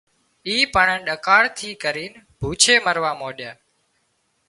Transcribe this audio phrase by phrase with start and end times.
[0.47, 3.51] اي پڻ ۮڪاۯ ٿي ڪرينَ ڀُوڇي مروا مانڏيا